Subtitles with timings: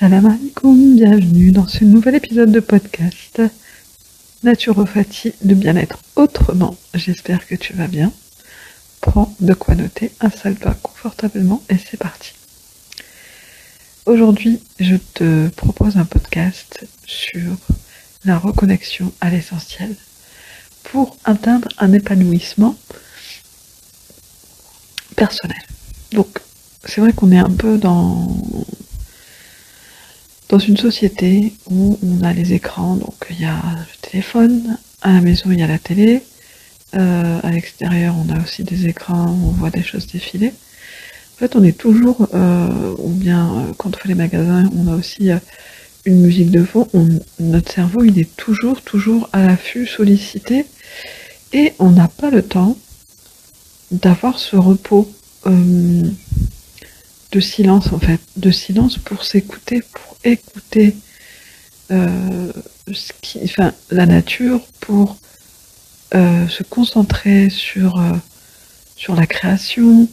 [0.00, 3.42] Salam alaikum, bienvenue dans ce nouvel épisode de podcast
[4.42, 6.74] Naturopathie de bien-être autrement.
[6.94, 8.10] J'espère que tu vas bien.
[9.02, 12.32] Prends de quoi noter, installe-toi confortablement et c'est parti.
[14.06, 17.58] Aujourd'hui, je te propose un podcast sur
[18.24, 19.94] la reconnexion à l'essentiel
[20.84, 22.74] pour atteindre un épanouissement
[25.14, 25.62] personnel.
[26.12, 26.40] Donc,
[26.86, 28.34] c'est vrai qu'on est un peu dans
[30.50, 35.12] dans une société où on a les écrans, donc il y a le téléphone, à
[35.12, 36.22] la maison il y a la télé,
[36.96, 40.48] euh, à l'extérieur on a aussi des écrans, on voit des choses défiler.
[40.48, 44.92] En fait on est toujours, euh, ou bien euh, quand on fait les magasins, on
[44.92, 45.30] a aussi
[46.04, 46.88] une musique de fond,
[47.38, 50.66] notre cerveau il est toujours, toujours à l'affût, sollicité,
[51.52, 52.76] et on n'a pas le temps
[53.92, 55.08] d'avoir ce repos
[57.32, 60.96] de silence en fait, de silence pour s'écouter, pour écouter
[61.90, 62.52] euh,
[62.92, 65.16] ce qui, enfin, la nature, pour
[66.14, 68.12] euh, se concentrer sur, euh,
[68.96, 70.08] sur la création,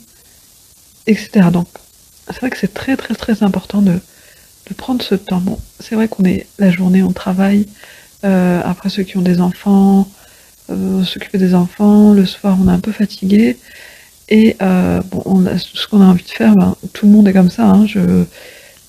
[1.08, 1.50] etc.
[1.52, 1.68] Donc
[2.28, 4.00] c'est vrai que c'est très très très important de,
[4.68, 5.42] de prendre ce temps.
[5.42, 7.68] Bon, c'est vrai qu'on est la journée, on travaille,
[8.24, 10.10] après ceux qui ont des enfants,
[10.68, 13.58] s'occuper des enfants, le soir on est un peu fatigué.
[14.30, 17.28] Et euh, bon, on a, ce qu'on a envie de faire, ben, tout le monde
[17.28, 17.66] est comme ça.
[17.66, 18.26] Hein, je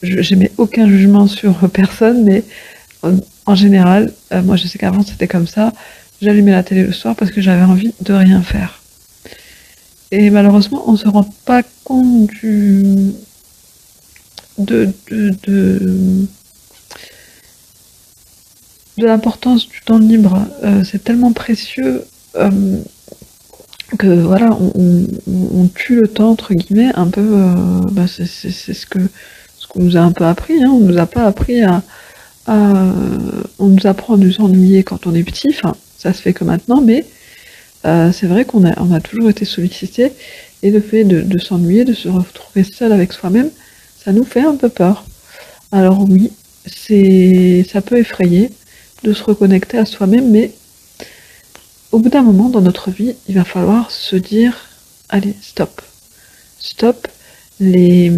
[0.03, 2.45] n'aimais aucun jugement sur personne, mais
[3.47, 5.73] en, général, euh, moi je sais qu'avant c'était comme ça.
[6.21, 8.81] J'allumais la télé le soir parce que j'avais envie de rien faire.
[10.11, 13.13] Et malheureusement, on se rend pas compte du
[14.59, 16.27] de de, de,
[18.97, 20.45] de l'importance du temps libre.
[20.65, 22.05] Euh, c'est tellement précieux.
[22.35, 22.81] Euh,
[23.97, 27.21] que voilà, on, tue le temps entre guillemets un peu.
[27.21, 28.99] Euh, bah c'est ce que
[29.57, 30.63] ce qu'on nous a un peu appris.
[30.63, 30.71] Hein.
[30.73, 31.83] On nous a pas appris à,
[32.47, 35.49] on nous apprend à nous ennuyer quand on est petit.
[35.51, 37.07] Enfin, ça se fait que maintenant, mais
[37.87, 40.13] euh, c'est vrai qu'on a on a toujours été sollicité
[40.63, 43.51] et le fait de, de s'ennuyer, de se retrouver seul avec soi-même,
[44.05, 45.05] ça nous fait un peu peur.
[45.73, 46.31] Alors oui,
[46.67, 48.51] c'est ça peut effrayer
[49.05, 50.53] de se reconnecter à soi-même, mais
[51.93, 54.69] au bout d'un moment dans notre vie, il va falloir se dire
[55.09, 55.81] allez, stop.
[56.61, 57.09] Stop
[57.61, 58.13] les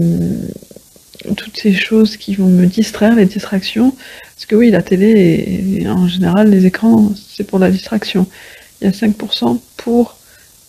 [1.37, 3.95] toutes ces choses qui vont me distraire, les distractions.
[4.35, 8.27] Parce que oui, la télé et, en général les écrans, c'est pour la distraction.
[8.81, 10.17] Il y a 5% pour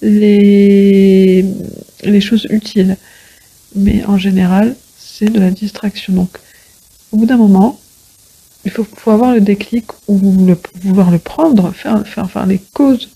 [0.01, 1.45] les,
[2.03, 2.97] les choses utiles.
[3.75, 6.13] Mais en général, c'est de la distraction.
[6.13, 6.37] Donc,
[7.11, 7.79] au bout d'un moment,
[8.65, 12.59] il faut, faut, avoir le déclic ou le, vouloir le prendre, faire, faire, faire les
[12.73, 13.09] causes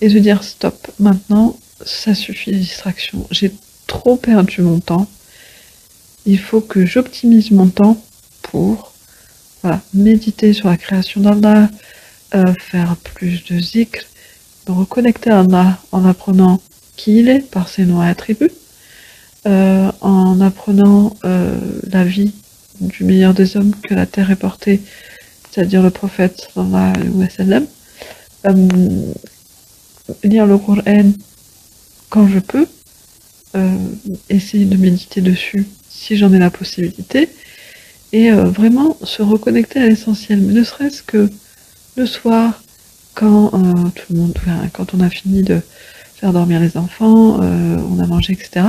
[0.00, 3.26] et se dire stop, maintenant ça suffit les distractions.
[3.30, 3.52] J'ai
[3.86, 5.08] trop perdu mon temps.
[6.26, 8.02] Il faut que j'optimise mon temps
[8.42, 8.94] pour
[9.94, 11.68] méditer sur la création d'Allah,
[12.34, 14.04] euh, faire plus de zikr,
[14.68, 16.60] me reconnecter à Allah en apprenant
[16.96, 18.50] qui il est par ses noms et attributs,
[19.46, 21.58] euh, en apprenant euh,
[21.90, 22.32] la vie
[22.80, 24.80] du meilleur des hommes que la terre est portée,
[25.50, 27.60] c'est-à-dire le prophète sallallahu alayhi wa.
[28.46, 29.12] Euh,
[30.22, 31.12] lire le Coran
[32.10, 32.66] quand je peux,
[33.56, 33.76] euh,
[34.28, 37.28] essayer de méditer dessus si j'en ai la possibilité,
[38.12, 41.30] et euh, vraiment se reconnecter à l'essentiel, ne serait-ce que
[41.96, 42.62] le soir,
[43.14, 43.50] quand
[43.94, 44.34] tout le monde,
[44.72, 45.60] quand on a fini de
[46.16, 48.64] faire dormir les enfants, on a mangé, etc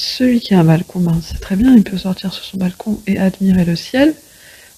[0.00, 3.00] celui qui a un balcon, ben, c'est très bien, il peut sortir sur son balcon
[3.06, 4.14] et admirer le ciel.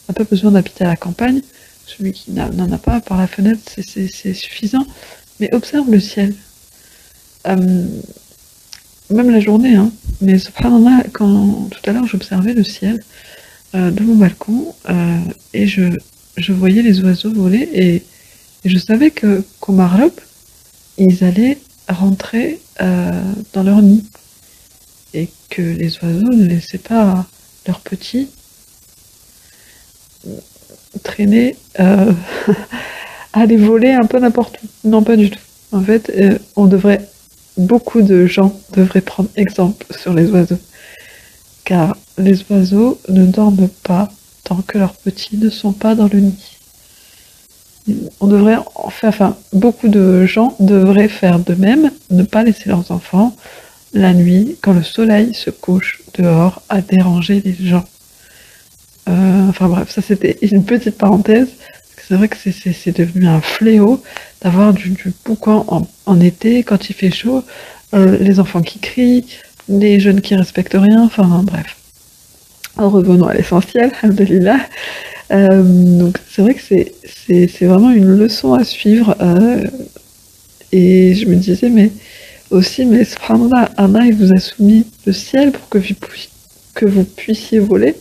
[0.09, 1.43] n'a pas besoin d'habiter à la campagne.
[1.87, 4.85] Celui qui n'en a pas, par la fenêtre, c'est suffisant.
[5.39, 6.35] Mais observe le ciel.
[7.47, 7.87] Euh,
[9.11, 9.93] même la journée, hein.
[10.21, 10.39] Mais
[11.13, 13.03] quand tout à l'heure j'observais le ciel
[13.75, 15.19] euh, de mon balcon euh,
[15.53, 15.99] et je,
[16.37, 18.03] je voyais les oiseaux voler et,
[18.65, 20.13] je savais que qu'au Maroc,
[20.97, 21.59] ils allaient
[21.89, 24.05] rentrer dans leur nid
[25.15, 27.27] et que les oiseaux ne laissaient pas
[27.67, 28.29] leurs petits
[31.03, 32.13] traîner, euh,
[33.33, 34.89] aller voler un peu n'importe où.
[34.89, 35.39] Non, pas du tout.
[35.73, 37.09] En fait, euh, on devrait,
[37.57, 40.59] beaucoup de gens devraient prendre exemple sur les oiseaux.
[41.65, 44.11] Car les oiseaux ne dorment pas
[44.45, 46.59] tant que leurs petits ne sont pas dans le nid.
[48.21, 52.69] On devrait en faire, enfin, beaucoup de gens devraient faire de même, ne pas laisser
[52.69, 53.35] leurs enfants
[53.93, 57.85] la nuit, quand le soleil se couche dehors, à déranger les gens.
[59.09, 61.49] Euh, enfin bref, ça c'était une petite parenthèse.
[62.09, 64.03] C'est vrai que c'est devenu un fléau
[64.43, 67.45] d'avoir du, du boucan en, été, quand il fait chaud,
[67.95, 69.27] euh, les enfants qui crient,
[69.69, 71.77] les jeunes qui respectent rien, enfin bref.
[72.77, 74.59] revenons à l'essentiel, alhamdulillah.
[75.31, 76.95] Euh, donc c'est vrai que c'est,
[77.27, 79.17] c'est, vraiment une leçon à suivre.
[79.21, 79.65] Euh,
[80.73, 81.91] et je me disais, mais
[82.53, 85.79] aussi, mais subhanallah, Allah vous a soumis le ciel pour que
[86.87, 87.97] vous, puissiez voler.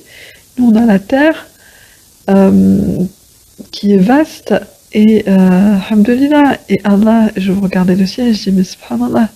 [0.58, 1.48] Nous on a la terre
[2.30, 3.04] euh,
[3.72, 4.54] qui est vaste
[4.94, 5.78] et euh,
[6.70, 9.30] et Allah, je regardais le ciel et je dis, mais subhanallah,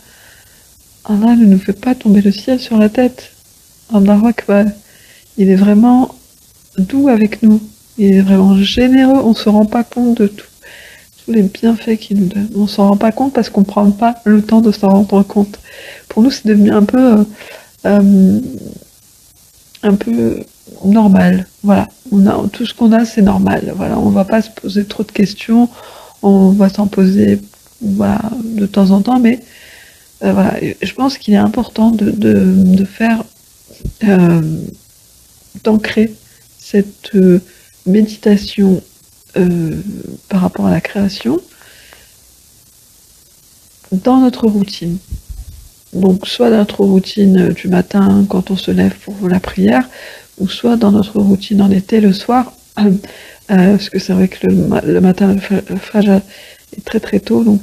[1.06, 3.32] Allah ne nous fait pas tomber le ciel sur la tête.
[3.94, 4.66] Allahu Akbar.
[5.38, 6.16] Il est vraiment
[6.78, 7.62] doux avec nous.
[7.98, 9.22] Il est vraiment généreux.
[9.24, 10.48] On se rend pas compte de tout,
[11.28, 12.50] les bienfaits qu'il nous donne.
[12.56, 15.60] On s'en rend pas compte parce qu'on prend pas le temps de s'en rendre compte.
[16.10, 17.24] Pour nous, c'est devenu un peu, euh,
[17.86, 18.40] euh,
[19.84, 20.44] un peu
[20.84, 21.48] normal.
[21.64, 21.88] Voilà.
[22.52, 23.74] Tout ce qu'on a, c'est normal.
[23.76, 23.98] Voilà.
[24.00, 25.70] On va pas se poser trop de questions.
[26.22, 27.40] On va s'en poser,
[27.82, 29.40] de temps en temps, mais
[30.24, 30.34] euh.
[30.82, 33.24] Je pense qu'il est important de, de, de faire,
[35.64, 36.14] d'ancrer
[36.60, 37.12] cette
[37.86, 38.82] méditation
[39.38, 39.82] euh,
[40.30, 41.40] par rapport à la création
[43.92, 44.98] dans notre routine.
[45.94, 49.88] Donc soit dans notre routine du matin quand on se lève pour la prière,
[50.38, 52.92] ou soit dans notre routine en été le soir, euh,
[53.48, 56.22] parce que c'est vrai que le, matin le
[56.78, 57.62] est très très tôt, donc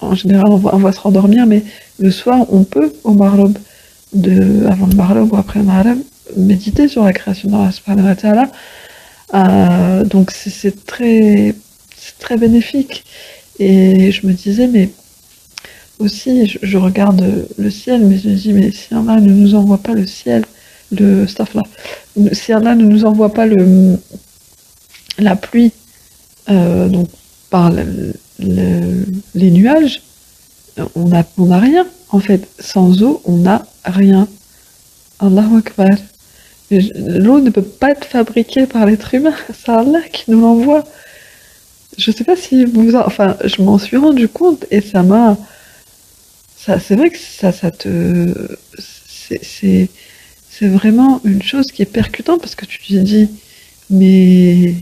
[0.00, 1.64] en général on va, se rendormir, mais
[1.98, 3.56] le soir on peut au marlob,
[4.14, 5.98] avant le marlob ou après le marlob,
[6.36, 8.16] méditer sur la création de la
[9.34, 11.54] euh, donc c'est très,
[12.18, 13.04] très bénéfique.
[13.58, 14.90] Et je me disais, mais
[15.98, 19.78] aussi, je, regarde le ciel, mais je me dis, mais si Allah ne nous envoie
[19.78, 20.44] pas le ciel,
[20.90, 21.62] le staff là,
[22.32, 23.98] si Allah ne nous envoie pas le,
[25.18, 25.72] la pluie,
[26.50, 27.08] euh, donc
[27.50, 30.02] par les nuages,
[30.94, 31.86] on n'a on a rien.
[32.10, 34.28] En fait, sans eau, on n'a rien.
[35.18, 35.96] Allahu Akbar.
[36.96, 40.84] L'eau ne peut pas être fabriquée par l'être humain, c'est Allah qui nous l'envoie.
[41.98, 45.36] Je sais pas si vous, enfin, je m'en suis rendu compte et ça m'a,
[46.56, 48.56] ça, c'est vrai que ça, ça te,
[49.42, 49.88] c'est,
[50.50, 53.28] c'est vraiment une chose qui est percutante parce que tu te dis,
[53.90, 54.74] mais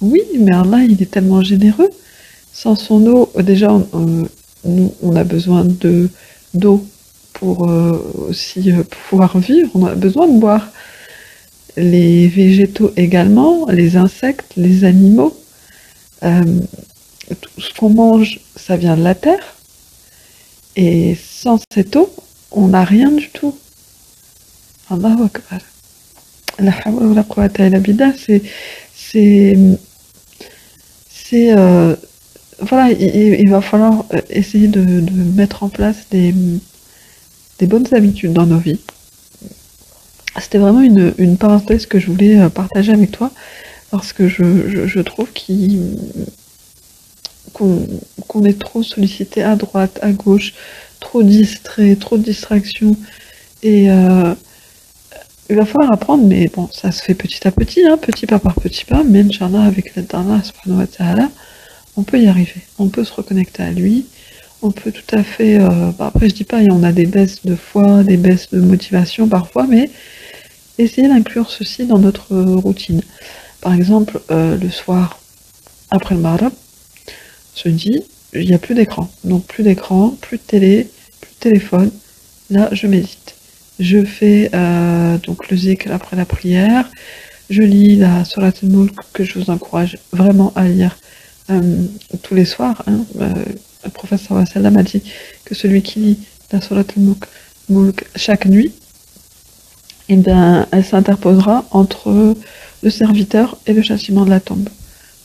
[0.00, 1.90] oui, mais Allah, il est tellement généreux.
[2.52, 3.68] Sans son eau, déjà,
[4.64, 6.08] nous, on a besoin de
[6.54, 6.86] d'eau
[7.34, 9.70] pour euh, aussi euh, pouvoir vivre.
[9.74, 10.68] On a besoin de boire
[11.76, 15.36] les végétaux également, les insectes, les animaux.
[16.22, 16.60] Euh,
[17.40, 19.54] tout ce qu'on mange, ça vient de la terre.
[20.76, 22.10] Et sans cette eau,
[22.50, 23.56] on n'a rien du tout.
[24.90, 25.60] Allahu Akbar.
[26.58, 26.72] La
[27.68, 28.42] la c'est,
[28.94, 29.58] c'est,
[31.10, 31.94] c'est, euh,
[32.60, 34.80] voilà, il, va falloir euh, essayer de,
[35.34, 36.32] mettre en place des
[37.62, 38.80] bonnes habitudes dans nos vies.
[40.40, 43.30] C'était vraiment une, parenthèse que je voulais euh, partager avec toi
[43.90, 45.28] parce que je, trouve
[47.52, 50.54] qu'on est trop sollicité à droite, à gauche,
[51.00, 52.96] trop distrait, trop de distractions.
[53.62, 54.34] Et euh,
[55.48, 58.38] il va falloir apprendre, mais bon, ça se fait petit à petit, hein, petit pas
[58.38, 60.42] par petit pas, mais Inch'Allah, avec d'Allah,
[61.96, 62.62] on peut y arriver.
[62.78, 64.06] On peut se reconnecter à lui.
[64.62, 65.58] On peut tout à fait.
[65.60, 68.60] Euh, bah, après, je dis pas, on a des baisses de foi, des baisses de
[68.60, 69.90] motivation parfois, mais
[70.78, 73.02] essayer d'inclure ceci dans notre routine.
[73.60, 75.18] Par exemple, euh, le soir,
[75.90, 76.52] après le Maghreb,
[77.54, 79.10] se dit, il n'y a plus d'écran.
[79.24, 80.88] Donc plus d'écran, plus de télé,
[81.20, 81.90] plus de téléphone.
[82.50, 83.34] Là, je médite.
[83.78, 86.88] Je fais euh, donc le zikr après la prière.
[87.50, 90.96] Je lis la Surat al-Mulk que je vous encourage vraiment à lire
[91.50, 91.86] euh,
[92.22, 92.82] tous les soirs.
[92.86, 93.04] Hein.
[93.18, 95.02] le professeur Wassalam a dit
[95.44, 96.18] que celui qui lit
[96.52, 98.72] la Surat al-Mulk chaque nuit,
[100.08, 102.34] eh bien, elle s'interposera entre
[102.82, 104.68] le serviteur et le châtiment de la tombe.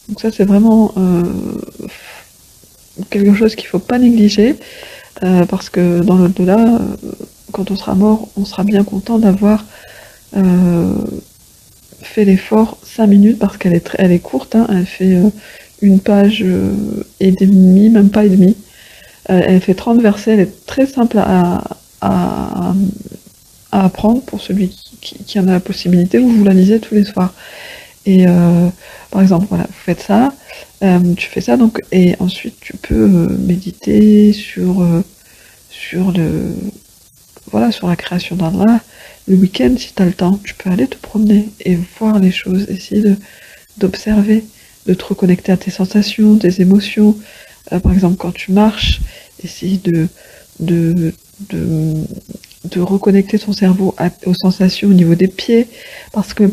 [0.10, 1.24] Donc ça, c'est vraiment euh,
[3.10, 4.56] quelque chose qu'il ne faut pas négliger,
[5.24, 6.80] euh, parce que dans l'au-delà, euh,
[7.52, 9.66] quand on sera mort, on sera bien content d'avoir
[12.02, 14.66] fait l'effort 5 minutes, parce qu'elle est, elle est courte, hein.
[14.70, 15.18] elle fait
[15.82, 16.46] une page
[17.20, 18.56] et demie, même pas et demi.
[19.26, 21.64] elle fait 30 versets, elle est très simple à
[23.72, 24.70] apprendre pour celui
[25.02, 27.34] qui, en a la possibilité, ou vous la lisez tous les soirs.
[28.06, 28.68] Et euh,
[29.12, 30.34] par exemple, voilà, vous faites ça,
[30.84, 34.86] euh, tu fais ça, donc, et ensuite tu peux euh, méditer sur,
[35.70, 36.56] sur le,
[37.52, 38.82] voilà, sur la création d'Allah.
[39.28, 42.32] Le week-end, si tu as le temps, tu peux aller te promener et voir les
[42.32, 43.04] choses, essayer
[43.78, 44.44] d'observer,
[44.88, 47.16] de te reconnecter à tes sensations, tes émotions.
[47.70, 49.00] par exemple, quand tu marches,
[49.44, 50.08] essayer de,
[50.60, 51.14] de,
[51.50, 51.94] de
[52.72, 55.68] de reconnecter son cerveau aux sensations au niveau des pieds,
[56.12, 56.50] parce que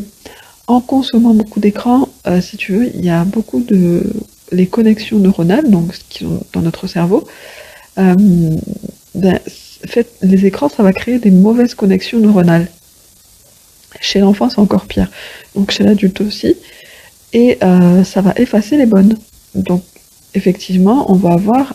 [0.69, 4.03] en consommant beaucoup d'écran, euh, si tu veux, il y a beaucoup de
[4.51, 7.27] les connexions neuronales, donc qui sont dans notre cerveau.
[7.97, 8.15] Euh,
[9.15, 9.39] ben,
[9.87, 12.67] fait, les écrans, ça va créer des mauvaises connexions neuronales.
[13.99, 15.09] Chez l'enfant, c'est encore pire.
[15.55, 16.55] Donc chez l'adulte aussi.
[17.33, 19.17] Et euh, ça va effacer les bonnes.
[19.55, 19.83] Donc
[20.35, 21.73] effectivement, on va avoir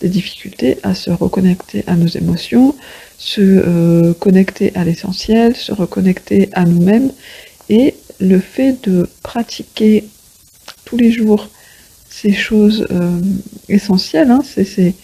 [0.00, 2.74] des difficultés à se reconnecter à nos émotions,
[3.18, 7.10] se euh, connecter à l'essentiel, se reconnecter à nous-mêmes.
[7.68, 10.04] Et le fait de pratiquer
[10.84, 11.48] tous les jours
[12.08, 13.20] ces choses euh,
[13.68, 14.94] essentielles, hein, c'est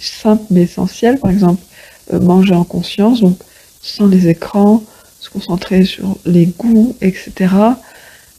[0.00, 1.62] simple mais essentiel, par exemple
[2.10, 3.38] manger en conscience, donc
[3.82, 4.82] sans les écrans,
[5.20, 7.54] se concentrer sur les goûts, etc.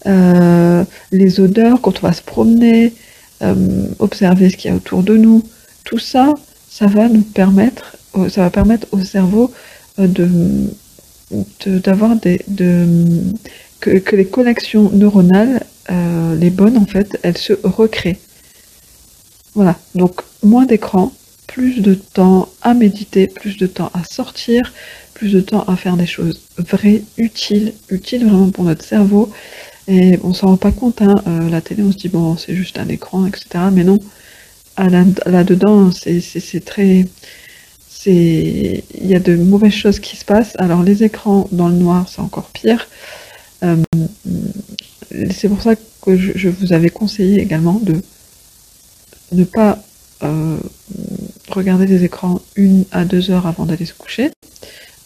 [0.05, 2.93] les odeurs quand on va se promener,
[4.00, 5.43] observer ce qu'il y a autour de nous,
[5.84, 6.34] tout ça,
[6.70, 9.51] ça va nous permettre, euh, ça va permettre au cerveau
[10.00, 10.70] euh, de
[11.65, 12.86] d'avoir des de
[13.79, 18.17] que, les connexions neuronales, euh, les bonnes en fait, elles se recréent.
[19.55, 19.77] Voilà.
[19.96, 21.12] Donc moins d'écran,
[21.48, 24.74] plus de temps à méditer, plus de temps à sortir,
[25.13, 29.32] plus de temps à faire des choses vraies, utiles, utiles vraiment pour notre cerveau.
[29.88, 31.15] Et on s'en rend pas compte, hein,
[31.50, 33.65] la télé, on se dit bon, c'est juste un écran, etc.
[33.72, 34.00] Mais non,
[34.77, 37.05] là-dedans, c'est très.
[38.05, 40.53] Il y a de mauvaises choses qui se passent.
[40.57, 42.88] Alors, les écrans dans le noir, c'est encore pire.
[43.63, 43.77] Euh,
[45.31, 48.01] c'est pour ça que je, vous avais conseillé également de
[49.31, 49.79] ne pas
[50.24, 50.57] euh,
[51.50, 54.31] regarder les écrans une à deux heures avant d'aller se coucher,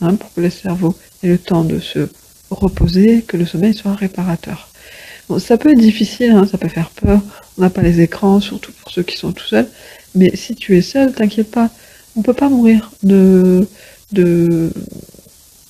[0.02, 2.10] hein, pour que le cerveau ait le temps de se
[2.50, 4.70] reposer, que le sommeil soit réparateur.
[5.30, 7.22] Bon, ça peut être difficile, hein, ça peut faire peur,
[7.58, 9.68] on n'a pas les écrans, surtout pour ceux qui sont tout seuls,
[10.16, 11.70] mais si tu es seul, t'inquiète pas,
[12.18, 13.68] on peut pas mourir de,
[14.12, 14.72] de,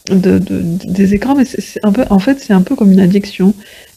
[0.09, 3.53] de, des écrans, mais c'est un peu, en fait, c'est un peu comme une addiction,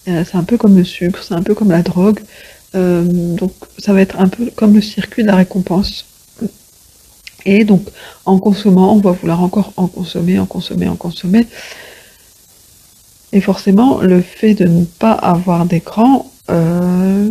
[0.08, 2.20] euh, c'est un peu comme le sucre, c'est un peu comme la drogue,
[2.74, 6.06] euh, donc ça va être un peu comme le circuit de la récompense.
[7.46, 7.88] Et donc,
[8.26, 11.46] en consommant, on va vouloir encore en consommer, en consommer, en consommer.
[13.32, 17.30] Et forcément, le fait de ne pas avoir d'écran, euh,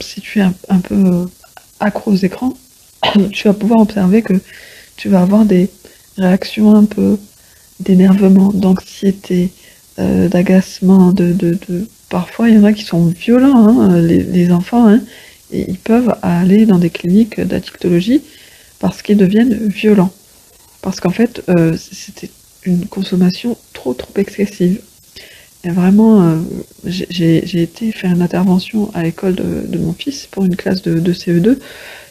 [0.00, 1.28] si tu es un, peu
[1.80, 2.54] accro aux écrans,
[3.32, 4.34] tu vas pouvoir observer que
[4.96, 5.70] tu vas avoir des
[6.16, 7.18] réactions un peu
[7.80, 9.50] d'énervement, d'anxiété,
[9.98, 14.52] euh, d'agacement, de, de, de, Parfois, il y en a qui sont violents, hein, les,
[14.52, 15.00] enfants, hein,
[15.50, 18.20] et ils peuvent aller dans des cliniques d'addictologie
[18.80, 20.12] parce qu'ils deviennent violents.
[20.82, 22.30] Parce qu'en fait, euh, c'était
[22.64, 24.82] une consommation trop trop excessive.
[25.64, 26.38] Et vraiment, euh,
[26.84, 31.58] j'ai été faire une intervention à l'école de, mon fils pour une classe de, CE2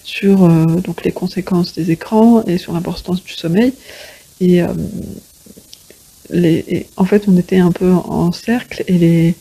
[0.04, 3.74] sur euh, donc les conséquences des écrans et sur l'importance du sommeil.
[4.40, 4.68] Et, euh,
[6.30, 9.36] les, en fait, on était un peu en cercle et les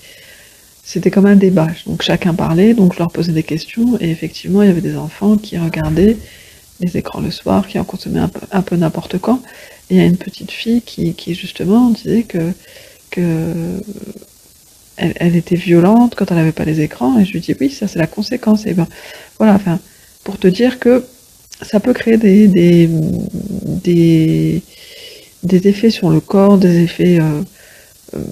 [0.82, 1.68] c'était comme un débat.
[1.86, 4.96] Donc chacun parlait, donc je leur posais des questions et effectivement, il y avait des
[4.96, 6.16] enfants qui regardaient
[6.80, 9.40] les écrans le soir, qui en consommaient un peu, un peu n'importe quand.
[9.88, 12.52] Et il y a une petite fille qui, qui justement disait que
[13.10, 13.80] que
[14.96, 17.88] elle, était violente quand elle n'avait pas les écrans, et je lui dis oui, ça
[17.88, 18.66] c'est la conséquence.
[18.66, 18.86] Et ben
[19.38, 19.78] voilà, enfin,
[20.24, 21.04] pour te dire que
[21.62, 24.62] ça peut créer des, des,
[25.42, 27.42] des, effets sur le corps, des effets euh,
[28.14, 28.24] euh,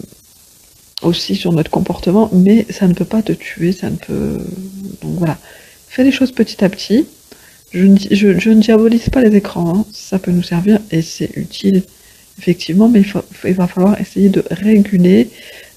[1.03, 4.39] aussi sur notre comportement, mais ça ne peut pas te tuer, ça ne peut.
[5.03, 5.39] Donc voilà,
[5.89, 7.07] fais les choses petit à petit.
[7.71, 9.85] Je ne, je, ne diabolise pas les écrans, hein.
[9.93, 11.83] ça peut nous servir et c'est utile
[12.39, 13.03] effectivement, mais
[13.45, 15.29] il, va falloir essayer de réguler,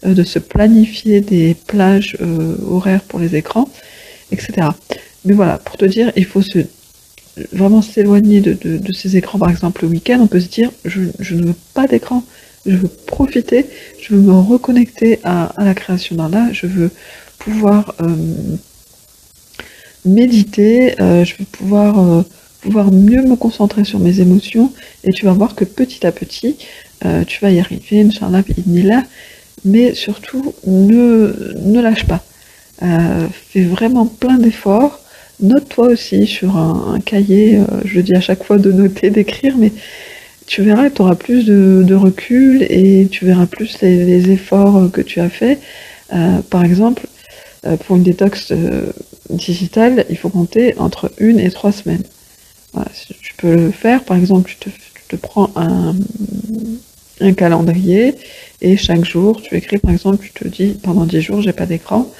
[0.05, 3.69] euh, de se planifier des plages euh, horaires pour les écrans,
[4.31, 4.67] etc.
[5.25, 6.41] Mais voilà, pour te dire, il faut
[7.51, 11.01] vraiment s'éloigner de, ces écrans, par exemple le week-end, on peut se dire, je,
[11.33, 12.23] ne veux pas d'écran,
[12.65, 13.65] je veux profiter,
[13.99, 16.91] je veux me reconnecter à, la création d'un là, je veux
[17.39, 18.15] pouvoir euh,
[20.05, 22.23] méditer, je veux pouvoir
[22.61, 24.71] pouvoir mieux me concentrer sur mes émotions
[25.03, 26.57] et tu vas voir que petit à petit,
[27.05, 29.03] euh, tu vas y arriver, Inch'Allah, là,
[29.65, 32.23] mais surtout, ne, ne lâche pas.
[32.83, 34.99] Euh, fais vraiment plein d'efforts.
[35.41, 39.71] Note-toi aussi sur un, cahier, euh, je dis à chaque fois de noter, d'écrire, mais
[40.45, 45.01] tu verras que tu auras plus de, recul et tu verras plus les, efforts que
[45.01, 45.59] tu as fait.
[46.49, 47.07] par exemple,
[47.85, 48.51] pour une détox
[49.29, 52.03] digitale, il faut compter entre une et trois semaines
[53.21, 54.69] tu peux le faire, par exemple, tu te,
[55.09, 55.95] te prends un,
[57.19, 58.15] un, calendrier
[58.61, 61.65] et chaque jour, tu écris, par exemple, tu te dis pendant 10 jours, j'ai pas
[61.65, 62.11] d'écran.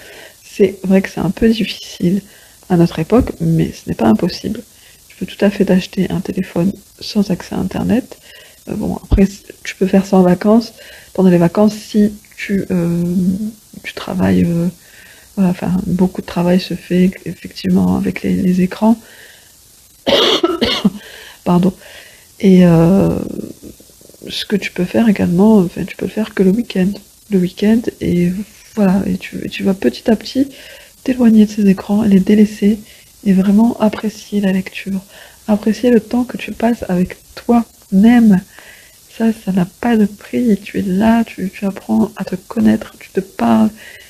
[0.43, 2.21] C'est vrai que c'est un peu difficile
[2.69, 4.61] à notre époque, mais ce n'est pas impossible.
[5.07, 8.17] Tu peux tout à fait t'acheter un téléphone sans accès à Internet.
[8.69, 9.27] Euh, bon, après,
[9.63, 10.73] tu peux faire ça en vacances.
[11.13, 13.03] Pendant les vacances, si tu, euh,
[13.83, 14.67] tu travailles, euh,
[15.35, 18.97] voilà, enfin, beaucoup de travail se fait effectivement avec les, écrans.
[21.43, 21.73] Pardon.
[22.39, 22.63] Et
[24.27, 26.91] ce que tu peux faire également, enfin, tu peux le faire que le week-end.
[27.29, 28.31] Le week-end, et
[28.75, 30.49] voilà, et tu, vas petit à petit
[31.03, 32.79] t'éloigner de ces écrans, les délaisser
[33.25, 35.01] et vraiment apprécier la lecture.
[35.47, 38.41] Apprécier le temps que tu passes avec toi-même.
[39.17, 40.57] Ça, ça n'a pas de prix.
[40.63, 43.69] Tu es là, tu, apprends à te connaître, tu te parles,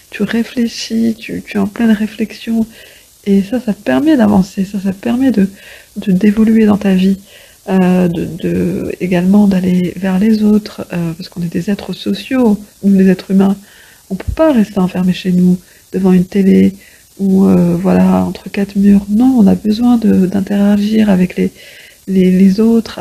[0.09, 2.65] tu réfléchis, tu es en pleine réflexion.
[3.25, 5.47] Et ça, ça te permet d'avancer, ça, ça te permet de
[6.07, 7.17] d'évoluer dans ta vie,
[7.69, 12.97] euh, de, également d'aller vers les autres, euh, parce qu'on est des êtres sociaux, nous
[12.97, 13.55] les êtres humains.
[14.09, 15.57] On peut pas rester enfermé chez nous
[15.93, 16.73] devant une télé
[17.19, 19.05] ou euh, voilà entre quatre murs.
[19.09, 21.51] Non, on a besoin d'interagir avec les,
[22.07, 22.99] les, les autres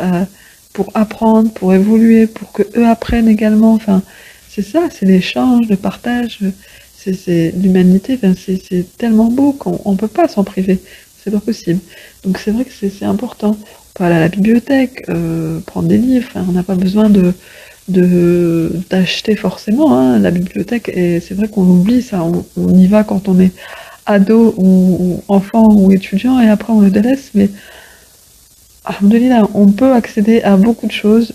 [0.72, 3.74] pour apprendre, pour évoluer, pour que eux apprennent également.
[3.74, 4.02] Enfin,
[4.48, 6.40] c'est ça, c'est l'échange, le partage,
[7.04, 8.18] c'est l'humanité.
[8.36, 10.78] C'est tellement beau qu'on ne peut pas s'en priver.
[11.22, 11.80] C'est pas possible.
[12.24, 13.56] Donc c'est vrai que c'est important.
[13.60, 16.28] On peut aller à la bibliothèque, euh, prendre des livres.
[16.36, 17.34] on n'a pas besoin de
[17.88, 23.28] d'acheter forcément hein, la bibliothèque et c'est vrai qu'on oublie ça on, y va quand
[23.28, 23.52] on est
[24.06, 27.48] ado ou, enfant ou étudiant et après on le délaisse mais
[29.54, 31.32] on peut accéder à beaucoup de choses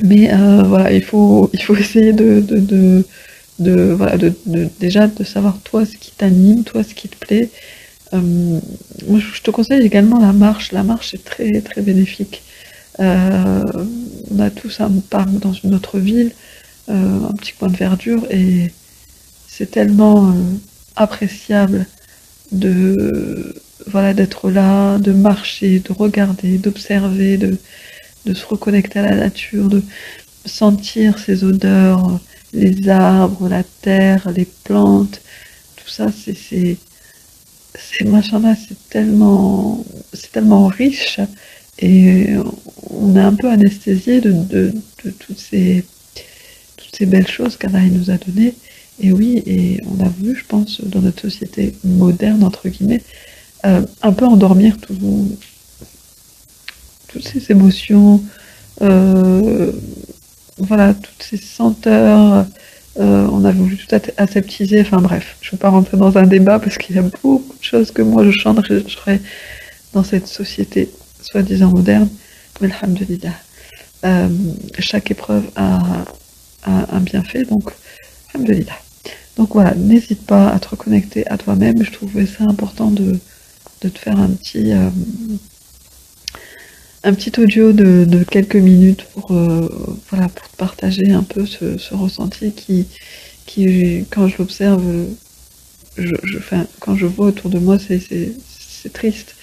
[0.00, 3.04] mais euh, voilà il faut il faut essayer de,
[3.60, 4.32] voilà, de,
[4.80, 7.50] déjà de savoir toi ce qui t'anime toi ce qui te plaît.
[8.12, 8.60] Euh,
[9.06, 10.72] moi, je te conseille également la marche.
[10.72, 12.42] La marche est très très bénéfique.
[13.00, 13.64] Euh,
[14.30, 16.32] on a tous un parc dans une autre ville,
[16.88, 18.72] euh, un petit coin de verdure, et
[19.48, 20.34] c'est tellement
[20.96, 21.86] appréciable
[22.52, 23.54] de
[23.86, 27.56] voilà d'être là, de marcher, de regarder, d'observer, de,
[28.26, 29.82] de se reconnecter à la nature, de
[30.46, 32.20] sentir ces odeurs,
[32.52, 35.20] les arbres, la terre, les plantes,
[35.76, 36.76] tout ça, c'est c'est
[37.78, 39.84] c'est machin c'est tellement
[40.32, 41.20] tellement riche
[41.80, 42.34] et
[42.90, 45.84] on est un peu anesthésié de, toutes, ces,
[46.92, 48.54] ces belles choses qu'Anna nous a données.
[49.02, 53.02] Et oui, et on a vu, je pense, dans notre société moderne, entre guillemets,
[53.64, 55.38] euh, un peu endormir tout,
[57.08, 58.22] toutes ces émotions,
[58.82, 59.72] euh,
[60.60, 62.46] voilà, toutes ces senteurs.
[62.98, 66.26] Euh, on a voulu tout aseptiser, enfin bref, je ne veux pas rentrer dans un
[66.26, 69.20] débat parce qu'il y a beaucoup de choses que moi je changerais
[69.92, 70.90] dans cette société
[71.22, 72.08] soi-disant moderne,
[72.60, 73.34] mais alhamdulillah.
[74.04, 74.28] Euh,
[74.78, 76.04] chaque épreuve a,
[76.64, 77.70] un bienfait, donc
[78.34, 78.76] alhamdulillah.
[79.36, 81.82] Donc voilà, n'hésite pas à te reconnecter à toi-même.
[81.82, 83.18] Je trouvais ça important de,
[83.80, 84.90] te faire un petit, euh,
[87.02, 89.68] un petit audio de, quelques minutes pour, euh,
[90.10, 92.86] voilà, pour te partager un peu ce, ressenti qui,
[93.46, 94.82] qui, quand je l'observe,
[95.96, 96.38] je, je,
[96.78, 99.34] quand je vois autour de moi, c'est triste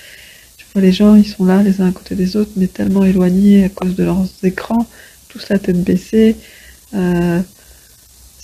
[0.79, 3.69] les gens, ils sont là les uns à côté des autres, mais tellement éloignés à
[3.69, 4.85] cause de leurs écrans,
[5.29, 6.35] tous la tête baissée.
[6.93, 7.41] Euh,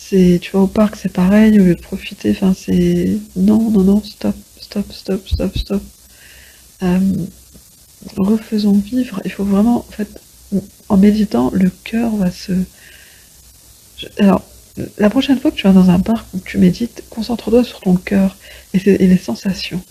[0.10, 4.04] tu vois, au parc, c'est pareil, au lieu de profiter, enfin, c'est, non, non, non,
[4.04, 5.82] stop, stop, stop, stop, stop.
[6.84, 6.99] Euh,
[8.18, 9.22] refaisons vivre.
[9.26, 9.86] Il faut vraiment,
[10.89, 12.54] en méditant, le cœur va se.
[14.18, 14.44] Alors,
[14.98, 17.96] la prochaine fois que tu vas dans un parc où tu médites, concentre-toi sur ton
[17.96, 18.36] cœur
[18.74, 19.82] et, les sensations.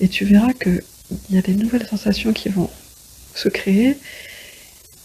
[0.00, 0.82] Et tu verras que
[1.30, 2.68] il y a des nouvelles sensations qui vont
[3.34, 3.96] se créer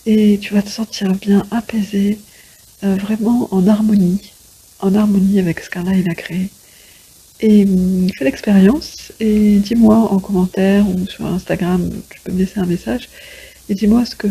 [0.06, 2.20] et tu vas te sentir bien apaisé,
[2.84, 4.34] euh, vraiment en harmonie,
[4.80, 6.50] en harmonie avec ce qu'Allah il a créé.
[7.44, 12.60] Et hum, fais l'expérience et dis-moi en commentaire ou sur Instagram, tu peux me laisser
[12.60, 13.10] un message
[13.70, 14.28] et dis-moi ce que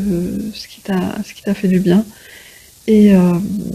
[0.55, 2.05] ce qui t'a fait du bien.
[2.87, 3.35] Et euh,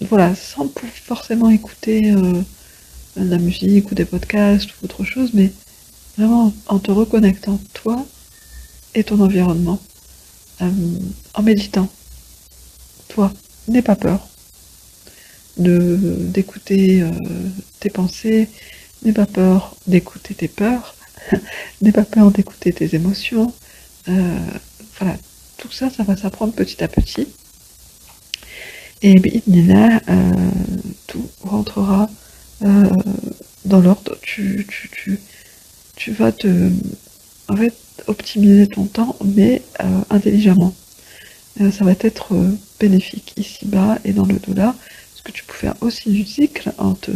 [0.10, 0.69] voilà, sans
[1.06, 2.41] forcément écouter euh,
[3.17, 5.52] de la musique ou des podcasts ou autre chose, mais
[6.17, 8.04] Vraiment en te reconnectant toi
[8.95, 9.80] et ton environnement,
[10.62, 10.71] euh,
[11.36, 11.88] en méditant.
[13.10, 13.32] Toi,
[13.67, 14.28] n'aie pas peur
[15.58, 17.12] d'écouter euh,
[17.80, 18.50] tes pensées,
[19.03, 20.95] n'aie pas peur d'écouter tes peurs,
[21.81, 23.53] n'aie pas peur d'écouter tes émotions.
[24.10, 24.38] Euh,
[24.99, 25.15] voilà,
[25.57, 27.27] tout ça, ça va s'apprendre petit à petit.
[29.03, 29.13] Et
[29.47, 30.01] là,
[31.05, 32.10] tout rentrera
[32.62, 34.17] dans l'ordre.
[34.23, 35.19] Tu, tu, tu,
[35.95, 36.71] tu vas te,
[37.47, 37.73] en fait,
[38.07, 40.73] optimiser ton temps, mais euh, intelligemment.
[41.62, 44.75] Euh, ça va être euh, bénéfique ici-bas et dans le delà
[45.12, 47.12] parce que tu peux faire aussi du cycle en te,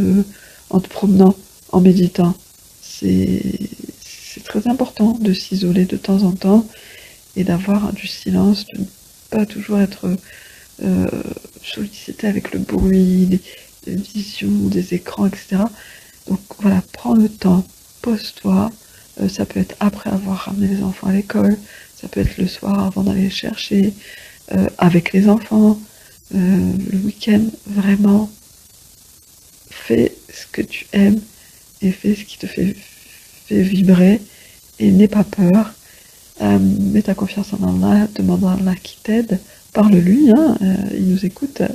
[0.70, 1.36] en te promenant,
[1.72, 2.36] en méditant.
[2.82, 3.42] C'est
[4.46, 6.68] très important de s'isoler de temps en temps
[7.36, 8.86] et d'avoir du silence, de ne
[9.30, 10.18] pas toujours être
[10.84, 11.08] euh,
[11.64, 13.42] sollicité avec le bruit, des,
[13.86, 15.64] des, visions, des écrans, etc.
[16.28, 17.66] Donc voilà, prends le temps,
[18.02, 18.70] pose-toi.
[19.22, 21.58] Euh, ça peut être après avoir ramené les enfants à l'école,
[22.00, 23.94] ça peut être le soir avant d'aller les chercher,
[24.54, 25.80] euh, avec les enfants,
[26.34, 28.32] le week-end, vraiment,
[29.70, 31.20] fais ce que tu aimes
[31.82, 32.76] et fais ce qui te fait,
[33.50, 34.22] vibrer
[34.80, 35.74] et n'aie pas peur.
[36.42, 39.40] Euh, mets ta confiance en Allah, demande à Allah qui t'aide,
[39.74, 41.68] parle-lui, hein, euh, il nous écoute, euh,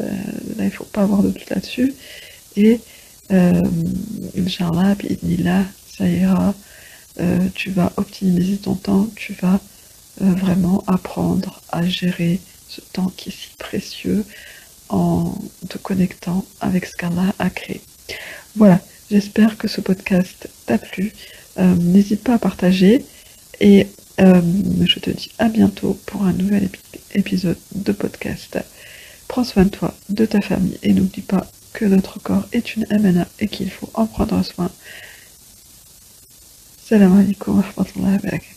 [0.56, 1.94] là il faut pas avoir de doute là-dessus.
[2.56, 2.80] Et
[3.30, 3.62] euh,
[4.36, 4.96] Inch'Allah,
[5.38, 5.64] là,
[5.96, 6.54] ça ira,
[7.54, 9.60] tu vas optimiser ton temps, tu vas
[10.18, 14.24] vraiment apprendre à gérer ce temps qui est si précieux
[14.88, 15.34] en
[15.68, 17.80] te connectant avec ce qu'Allah a créé.
[18.54, 21.12] Voilà, j'espère que ce podcast t'a plu.
[21.58, 23.04] Euh, N'hésite pas à partager
[23.60, 23.86] et
[24.20, 24.40] euh,
[24.84, 26.80] je te dis à bientôt pour un nouvel épi
[27.14, 28.58] épisode de podcast.
[29.28, 32.86] Prends soin de toi, de ta famille et n'oublie pas que notre corps est une
[32.90, 34.70] MNA et qu'il faut en prendre soin.
[36.88, 38.54] Salam alaikum wa rahmatullahi wa barakatuh.